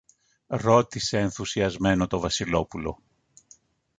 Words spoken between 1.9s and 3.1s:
το Βασιλόπουλο.